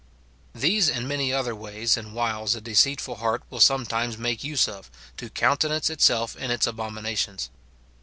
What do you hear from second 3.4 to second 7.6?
will sometimes make use of, to countenance itself in its abominations.